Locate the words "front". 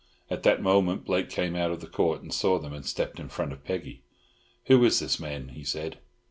3.29-3.53